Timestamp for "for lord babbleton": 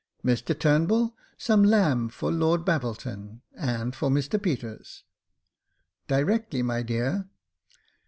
2.09-3.41